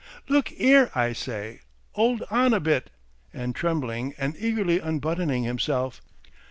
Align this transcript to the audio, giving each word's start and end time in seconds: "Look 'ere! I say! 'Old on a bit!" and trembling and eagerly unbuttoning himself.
"Look 0.27 0.51
'ere! 0.57 0.89
I 0.95 1.13
say! 1.13 1.59
'Old 1.93 2.23
on 2.31 2.55
a 2.55 2.59
bit!" 2.59 2.89
and 3.31 3.53
trembling 3.55 4.15
and 4.17 4.35
eagerly 4.35 4.79
unbuttoning 4.79 5.43
himself. 5.43 6.01